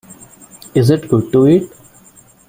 Is 0.73 0.89
it 0.89 1.07
good 1.09 1.31
to 1.31 1.47
eat? 1.47 1.71